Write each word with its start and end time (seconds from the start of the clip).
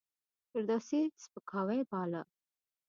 فردوسي 0.51 1.01
سپکاوی 1.23 1.81
باله. 1.91 2.21